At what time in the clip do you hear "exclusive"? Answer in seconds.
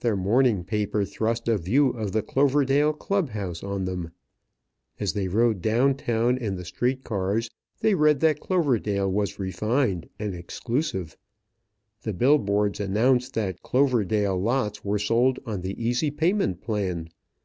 10.34-11.16